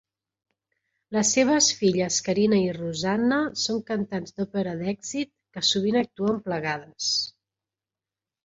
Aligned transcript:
Les 1.17 1.33
seves 1.35 1.67
filles 1.81 2.17
Karina 2.29 2.59
i 2.63 2.71
Ruzanna 2.77 3.39
són 3.65 3.83
cantants 3.91 4.35
d'òpera 4.39 4.73
d'èxit 4.81 5.33
que 5.59 5.67
sovint 5.73 6.01
actuen 6.05 6.41
plegades. 6.49 7.13